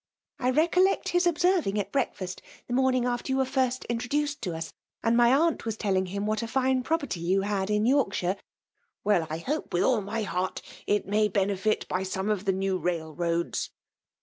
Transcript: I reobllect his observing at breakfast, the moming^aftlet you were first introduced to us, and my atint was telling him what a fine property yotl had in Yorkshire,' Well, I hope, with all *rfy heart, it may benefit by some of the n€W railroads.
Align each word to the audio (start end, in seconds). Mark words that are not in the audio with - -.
I 0.39 0.51
reobllect 0.51 1.09
his 1.09 1.27
observing 1.27 1.79
at 1.79 1.91
breakfast, 1.91 2.41
the 2.65 2.73
moming^aftlet 2.73 3.29
you 3.29 3.37
were 3.37 3.45
first 3.45 3.85
introduced 3.85 4.41
to 4.41 4.55
us, 4.55 4.73
and 5.03 5.15
my 5.15 5.29
atint 5.29 5.63
was 5.63 5.77
telling 5.77 6.07
him 6.07 6.25
what 6.25 6.41
a 6.41 6.47
fine 6.47 6.81
property 6.81 7.21
yotl 7.21 7.43
had 7.45 7.69
in 7.69 7.85
Yorkshire,' 7.85 8.37
Well, 9.03 9.27
I 9.29 9.37
hope, 9.37 9.71
with 9.75 9.83
all 9.83 10.01
*rfy 10.01 10.25
heart, 10.25 10.63
it 10.87 11.05
may 11.05 11.27
benefit 11.27 11.87
by 11.87 12.01
some 12.01 12.31
of 12.31 12.45
the 12.45 12.51
n€W 12.53 12.83
railroads. 12.83 13.69